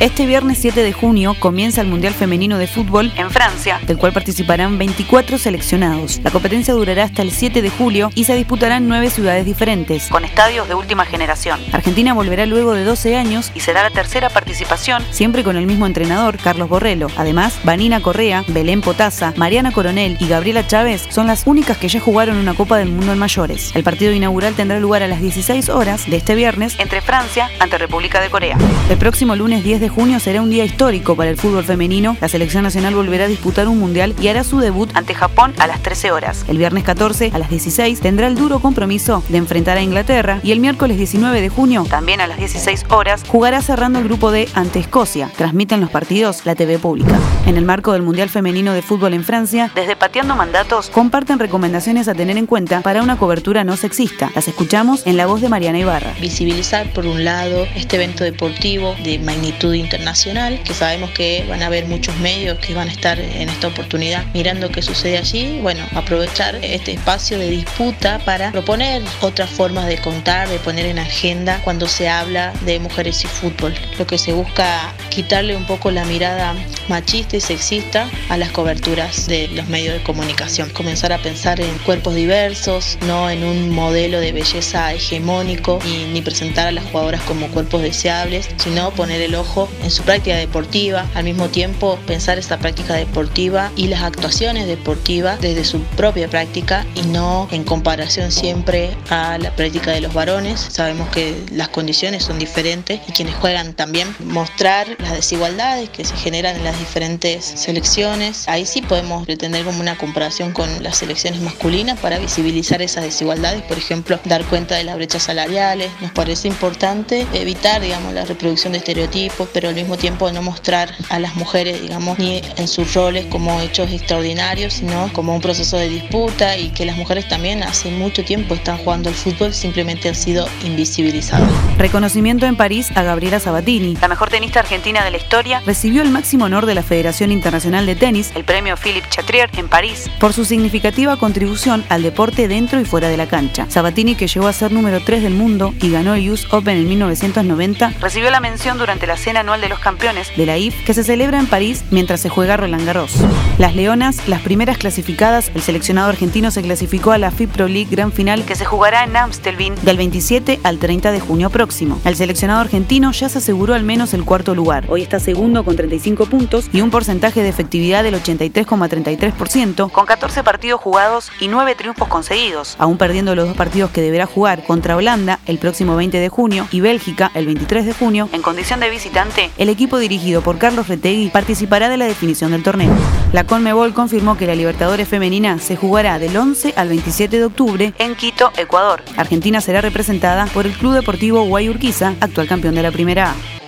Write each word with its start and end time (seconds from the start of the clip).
Este 0.00 0.26
viernes 0.26 0.58
7 0.60 0.82
de 0.82 0.92
junio 0.92 1.36
comienza 1.38 1.80
el 1.80 1.86
Mundial 1.86 2.14
Femenino 2.14 2.58
de 2.58 2.66
Fútbol 2.66 3.12
en 3.16 3.30
Francia, 3.30 3.80
del 3.86 3.96
cual 3.96 4.12
participarán 4.12 4.76
24 4.76 5.38
seleccionados. 5.38 6.20
La 6.24 6.32
competencia 6.32 6.74
durará 6.74 7.04
hasta 7.04 7.22
el 7.22 7.30
7 7.30 7.62
de 7.62 7.70
julio 7.70 8.10
y 8.16 8.24
se 8.24 8.34
disputará 8.34 8.78
en 8.78 8.88
nueve 8.88 9.08
ciudades 9.08 9.44
diferentes, 9.44 10.08
con 10.08 10.24
estadios 10.24 10.66
de 10.66 10.74
última 10.74 11.04
generación. 11.04 11.60
Argentina 11.72 12.12
volverá 12.12 12.44
luego 12.44 12.72
de 12.72 12.82
12 12.82 13.16
años 13.16 13.52
y 13.54 13.60
será 13.60 13.84
la 13.84 13.90
tercera 13.90 14.30
participación, 14.30 15.00
siempre 15.10 15.44
con 15.44 15.56
el 15.56 15.66
mismo 15.66 15.86
entrenador, 15.86 16.38
Carlos 16.38 16.68
Borrello. 16.68 17.06
Además, 17.16 17.60
Vanina 17.62 18.02
Correa, 18.02 18.44
Belén 18.48 18.80
Potasa, 18.80 19.32
Mariana 19.36 19.70
Coronel 19.70 20.16
y 20.18 20.26
Gabriela 20.26 20.66
Chávez 20.66 21.06
son 21.08 21.28
las 21.28 21.46
únicas 21.46 21.78
que 21.78 21.88
ya 21.88 22.00
jugaron 22.00 22.36
una 22.36 22.54
Copa 22.54 22.78
del 22.78 22.90
Mundo 22.90 23.12
en 23.12 23.18
mayores. 23.18 23.70
El 23.76 23.84
partido 23.84 24.12
inaugural 24.12 24.54
tendrá 24.54 24.80
lugar 24.80 25.04
a 25.04 25.08
las 25.08 25.20
16 25.20 25.68
horas 25.68 26.10
de 26.10 26.16
este 26.16 26.34
viernes 26.34 26.74
entre 26.80 27.00
Francia 27.00 27.48
ante 27.60 27.78
República 27.78 28.20
de 28.20 28.28
Corea. 28.28 28.58
El 28.90 28.98
próximo 28.98 29.36
lunes 29.36 29.62
10 29.62 29.80
de 29.80 29.83
de 29.84 29.90
junio 29.90 30.18
será 30.18 30.40
un 30.40 30.48
día 30.48 30.64
histórico 30.64 31.14
para 31.14 31.28
el 31.28 31.36
fútbol 31.36 31.62
femenino. 31.62 32.16
La 32.18 32.28
selección 32.28 32.62
nacional 32.62 32.94
volverá 32.94 33.24
a 33.24 33.28
disputar 33.28 33.68
un 33.68 33.78
mundial 33.78 34.14
y 34.18 34.28
hará 34.28 34.42
su 34.42 34.58
debut 34.58 34.88
ante 34.94 35.14
Japón 35.14 35.52
a 35.58 35.66
las 35.66 35.82
13 35.82 36.10
horas. 36.10 36.46
El 36.48 36.56
viernes 36.56 36.84
14 36.84 37.32
a 37.34 37.38
las 37.38 37.50
16 37.50 38.00
tendrá 38.00 38.28
el 38.28 38.34
duro 38.34 38.60
compromiso 38.60 39.22
de 39.28 39.36
enfrentar 39.36 39.76
a 39.76 39.82
Inglaterra 39.82 40.40
y 40.42 40.52
el 40.52 40.60
miércoles 40.60 40.96
19 40.96 41.42
de 41.42 41.50
junio, 41.50 41.84
también 41.90 42.22
a 42.22 42.26
las 42.26 42.38
16 42.38 42.86
horas, 42.88 43.24
jugará 43.28 43.60
cerrando 43.60 43.98
el 43.98 44.06
grupo 44.06 44.30
D 44.30 44.48
ante 44.54 44.78
Escocia. 44.78 45.30
Transmiten 45.36 45.82
los 45.82 45.90
partidos 45.90 46.46
la 46.46 46.54
TV 46.54 46.78
pública. 46.78 47.18
En 47.46 47.58
el 47.58 47.66
marco 47.66 47.92
del 47.92 48.00
Mundial 48.00 48.30
Femenino 48.30 48.72
de 48.72 48.80
Fútbol 48.80 49.12
en 49.12 49.22
Francia, 49.22 49.70
desde 49.74 49.96
Pateando 49.96 50.34
Mandatos 50.34 50.88
comparten 50.88 51.38
recomendaciones 51.38 52.08
a 52.08 52.14
tener 52.14 52.38
en 52.38 52.46
cuenta 52.46 52.80
para 52.80 53.02
una 53.02 53.18
cobertura 53.18 53.64
no 53.64 53.76
sexista. 53.76 54.32
Las 54.34 54.48
escuchamos 54.48 55.06
en 55.06 55.18
la 55.18 55.26
voz 55.26 55.42
de 55.42 55.50
Mariana 55.50 55.78
Ibarra. 55.78 56.14
Visibilizar 56.22 56.90
por 56.94 57.04
un 57.04 57.22
lado 57.22 57.66
este 57.74 57.96
evento 57.96 58.24
deportivo 58.24 58.94
de 59.04 59.18
magnitud 59.18 59.73
internacional, 59.76 60.62
que 60.62 60.74
sabemos 60.74 61.10
que 61.10 61.44
van 61.48 61.62
a 61.62 61.66
haber 61.66 61.86
muchos 61.86 62.16
medios 62.18 62.58
que 62.58 62.74
van 62.74 62.88
a 62.88 62.92
estar 62.92 63.18
en 63.18 63.48
esta 63.48 63.68
oportunidad 63.68 64.24
mirando 64.34 64.70
qué 64.70 64.82
sucede 64.82 65.18
allí. 65.18 65.58
Bueno, 65.60 65.84
aprovechar 65.94 66.56
este 66.62 66.92
espacio 66.92 67.38
de 67.38 67.50
disputa 67.50 68.18
para 68.24 68.52
proponer 68.52 69.02
otras 69.20 69.50
formas 69.50 69.86
de 69.86 69.98
contar, 69.98 70.48
de 70.48 70.58
poner 70.58 70.86
en 70.86 70.98
agenda 70.98 71.60
cuando 71.64 71.88
se 71.88 72.08
habla 72.08 72.52
de 72.64 72.78
mujeres 72.78 73.24
y 73.24 73.26
fútbol. 73.26 73.74
Lo 73.98 74.06
que 74.06 74.18
se 74.18 74.32
busca 74.32 74.92
quitarle 75.14 75.56
un 75.56 75.64
poco 75.64 75.92
la 75.92 76.04
mirada 76.04 76.54
machista 76.88 77.36
y 77.36 77.40
sexista 77.40 78.10
a 78.28 78.36
las 78.36 78.50
coberturas 78.50 79.28
de 79.28 79.46
los 79.48 79.68
medios 79.68 79.94
de 79.94 80.02
comunicación. 80.02 80.70
Comenzar 80.70 81.12
a 81.12 81.18
pensar 81.18 81.60
en 81.60 81.78
cuerpos 81.78 82.16
diversos, 82.16 82.98
no 83.06 83.30
en 83.30 83.44
un 83.44 83.70
modelo 83.70 84.18
de 84.18 84.32
belleza 84.32 84.92
hegemónico 84.92 85.78
y 85.86 86.12
ni 86.12 86.20
presentar 86.20 86.66
a 86.66 86.72
las 86.72 86.84
jugadoras 86.86 87.22
como 87.22 87.46
cuerpos 87.48 87.82
deseables, 87.82 88.48
sino 88.56 88.90
poner 88.90 89.20
el 89.20 89.36
ojo 89.36 89.68
en 89.84 89.90
su 89.90 90.02
práctica 90.02 90.36
deportiva, 90.36 91.06
al 91.14 91.24
mismo 91.24 91.48
tiempo 91.48 91.96
pensar 92.06 92.38
esta 92.38 92.58
práctica 92.58 92.94
deportiva 92.94 93.70
y 93.76 93.86
las 93.86 94.02
actuaciones 94.02 94.66
deportivas 94.66 95.40
desde 95.40 95.64
su 95.64 95.80
propia 95.96 96.28
práctica 96.28 96.84
y 96.96 97.02
no 97.02 97.48
en 97.52 97.62
comparación 97.62 98.32
siempre 98.32 98.90
a 99.10 99.38
la 99.38 99.54
práctica 99.54 99.92
de 99.92 100.00
los 100.00 100.12
varones. 100.12 100.60
Sabemos 100.60 101.08
que 101.10 101.36
las 101.52 101.68
condiciones 101.68 102.24
son 102.24 102.40
diferentes 102.40 103.00
y 103.08 103.12
quienes 103.12 103.36
juegan 103.36 103.74
también 103.74 104.14
mostrar 104.24 104.88
las 105.04 105.12
desigualdades 105.12 105.90
que 105.90 106.04
se 106.04 106.16
generan 106.16 106.56
en 106.56 106.64
las 106.64 106.78
diferentes 106.78 107.44
selecciones. 107.44 108.48
Ahí 108.48 108.66
sí 108.66 108.82
podemos 108.82 109.24
pretender 109.24 109.64
como 109.64 109.80
una 109.80 109.96
comparación 109.96 110.52
con 110.52 110.82
las 110.82 110.96
selecciones 110.96 111.40
masculinas 111.40 111.98
para 112.00 112.18
visibilizar 112.18 112.82
esas 112.82 113.04
desigualdades, 113.04 113.62
por 113.62 113.78
ejemplo, 113.78 114.18
dar 114.24 114.44
cuenta 114.46 114.74
de 114.76 114.84
las 114.84 114.96
brechas 114.96 115.24
salariales. 115.24 115.90
Nos 116.00 116.12
parece 116.12 116.48
importante 116.48 117.26
evitar, 117.32 117.80
digamos, 117.80 118.12
la 118.14 118.24
reproducción 118.24 118.72
de 118.72 118.78
estereotipos, 118.78 119.48
pero 119.52 119.68
al 119.68 119.74
mismo 119.74 119.96
tiempo 119.96 120.30
no 120.32 120.42
mostrar 120.42 120.94
a 121.10 121.18
las 121.18 121.36
mujeres, 121.36 121.82
digamos, 121.82 122.18
ni 122.18 122.40
en 122.56 122.68
sus 122.68 122.94
roles 122.94 123.26
como 123.26 123.60
hechos 123.60 123.90
extraordinarios, 123.90 124.74
sino 124.74 125.12
como 125.12 125.34
un 125.34 125.40
proceso 125.40 125.76
de 125.76 125.88
disputa 125.88 126.56
y 126.56 126.70
que 126.70 126.84
las 126.86 126.96
mujeres 126.96 127.28
también 127.28 127.62
hace 127.62 127.90
mucho 127.90 128.24
tiempo 128.24 128.54
están 128.54 128.78
jugando 128.78 129.10
al 129.10 129.14
fútbol, 129.14 129.52
simplemente 129.52 130.08
han 130.08 130.14
sido 130.14 130.48
invisibilizadas. 130.64 131.48
Reconocimiento 131.76 132.46
en 132.46 132.56
París 132.56 132.90
a 132.94 133.02
Gabriela 133.02 133.40
Sabatini, 133.40 133.96
la 134.00 134.08
mejor 134.08 134.30
tenista 134.30 134.60
argentina 134.60 134.93
de 135.02 135.10
la 135.10 135.16
historia, 135.16 135.60
recibió 135.66 136.02
el 136.02 136.10
máximo 136.10 136.44
honor 136.44 136.66
de 136.66 136.74
la 136.74 136.82
Federación 136.82 137.32
Internacional 137.32 137.86
de 137.86 137.96
Tenis, 137.96 138.30
el 138.36 138.44
premio 138.44 138.76
Philippe 138.76 139.08
Chatrier 139.08 139.50
en 139.56 139.68
París, 139.68 140.08
por 140.20 140.32
su 140.32 140.44
significativa 140.44 141.16
contribución 141.16 141.84
al 141.88 142.02
deporte 142.02 142.46
dentro 142.46 142.80
y 142.80 142.84
fuera 142.84 143.08
de 143.08 143.16
la 143.16 143.26
cancha. 143.26 143.66
Sabatini, 143.68 144.14
que 144.14 144.28
llegó 144.28 144.46
a 144.46 144.52
ser 144.52 144.70
número 144.70 145.00
3 145.02 145.22
del 145.22 145.34
mundo 145.34 145.74
y 145.80 145.90
ganó 145.90 146.14
el 146.14 146.30
US 146.30 146.46
Open 146.52 146.76
en 146.76 146.88
1990, 146.88 147.94
recibió 148.00 148.30
la 148.30 148.40
mención 148.40 148.78
durante 148.78 149.06
la 149.06 149.16
cena 149.16 149.40
anual 149.40 149.60
de 149.60 149.68
los 149.68 149.80
campeones 149.80 150.30
de 150.36 150.46
la 150.46 150.58
IF 150.58 150.84
que 150.84 150.94
se 150.94 151.02
celebra 151.02 151.40
en 151.40 151.46
París 151.46 151.84
mientras 151.90 152.20
se 152.20 152.28
juega 152.28 152.56
Roland 152.56 152.86
Garros. 152.86 153.16
Las 153.58 153.74
Leonas, 153.74 154.28
las 154.28 154.42
primeras 154.42 154.78
clasificadas, 154.78 155.50
el 155.54 155.62
seleccionado 155.62 156.08
argentino 156.08 156.50
se 156.50 156.62
clasificó 156.62 157.12
a 157.12 157.18
la 157.18 157.30
FIP 157.30 157.50
Pro 157.50 157.68
League 157.68 157.88
Gran 157.90 158.12
Final 158.12 158.44
que 158.44 158.54
se 158.54 158.64
jugará 158.64 159.04
en 159.04 159.16
Amstelveen 159.16 159.74
del 159.82 159.96
27 159.96 160.60
al 160.62 160.78
30 160.78 161.10
de 161.10 161.20
junio 161.20 161.50
próximo. 161.50 162.00
El 162.04 162.16
seleccionado 162.16 162.60
argentino 162.60 163.12
ya 163.12 163.28
se 163.28 163.38
aseguró 163.38 163.74
al 163.74 163.82
menos 163.82 164.14
el 164.14 164.24
cuarto 164.24 164.54
lugar. 164.54 164.83
Hoy 164.88 165.02
está 165.02 165.18
segundo 165.18 165.64
con 165.64 165.76
35 165.76 166.26
puntos 166.26 166.68
y 166.72 166.80
un 166.80 166.90
porcentaje 166.90 167.42
de 167.42 167.48
efectividad 167.48 168.02
del 168.02 168.14
83,33% 168.14 169.90
con 169.90 170.06
14 170.06 170.42
partidos 170.42 170.80
jugados 170.80 171.30
y 171.40 171.48
9 171.48 171.74
triunfos 171.74 172.08
conseguidos, 172.08 172.76
aún 172.78 172.98
perdiendo 172.98 173.34
los 173.34 173.48
dos 173.48 173.56
partidos 173.56 173.90
que 173.90 174.02
deberá 174.02 174.26
jugar 174.26 174.64
contra 174.64 174.96
Holanda 174.96 175.40
el 175.46 175.58
próximo 175.58 175.96
20 175.96 176.18
de 176.18 176.28
junio 176.28 176.68
y 176.70 176.80
Bélgica 176.80 177.30
el 177.34 177.46
23 177.46 177.86
de 177.86 177.94
junio 177.94 178.28
en 178.32 178.42
condición 178.42 178.80
de 178.80 178.90
visitante 178.90 179.50
el 179.56 179.68
equipo 179.68 179.98
dirigido 179.98 180.42
por 180.42 180.58
Carlos 180.58 180.88
Retegui 180.88 181.30
participará 181.30 181.88
de 181.88 181.96
la 181.96 182.06
definición 182.06 182.50
del 182.50 182.62
torneo. 182.62 182.92
La 183.32 183.44
Conmebol 183.44 183.94
confirmó 183.94 184.36
que 184.36 184.46
la 184.46 184.54
Libertadores 184.54 185.08
Femenina 185.08 185.58
se 185.58 185.76
jugará 185.76 186.18
del 186.18 186.36
11 186.36 186.74
al 186.76 186.88
27 186.88 187.38
de 187.38 187.44
octubre 187.44 187.94
en 187.98 188.14
Quito, 188.14 188.52
Ecuador. 188.56 189.02
Argentina 189.16 189.60
será 189.60 189.80
representada 189.80 190.46
por 190.46 190.66
el 190.66 190.72
Club 190.72 190.94
Deportivo 190.94 191.44
Guayurquiza, 191.44 192.14
actual 192.20 192.46
campeón 192.46 192.74
de 192.74 192.82
la 192.82 192.90
Primera 192.90 193.30
A. 193.30 193.63